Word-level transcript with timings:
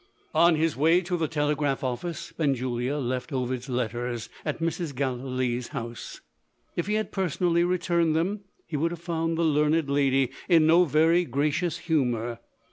On 0.33 0.55
his 0.55 0.75
way 0.75 1.01
to 1.01 1.15
the 1.15 1.27
telegraph 1.27 1.83
office, 1.83 2.31
Benjulia 2.31 2.97
left 2.97 3.31
Ovid's 3.31 3.69
letters 3.69 4.29
at 4.43 4.57
Mrs. 4.57 4.95
Gallilee's 4.95 5.67
house. 5.67 6.21
If 6.75 6.87
he 6.87 6.95
had 6.95 7.11
personally 7.11 7.63
returned 7.63 8.15
them, 8.15 8.39
he 8.65 8.75
would 8.75 8.89
have 8.89 8.99
found 8.99 9.37
the 9.37 9.43
learned 9.43 9.91
lady 9.91 10.31
in 10.49 10.65
no 10.65 10.85
very 10.85 11.23
gracious 11.23 11.77
humour. 11.77 12.39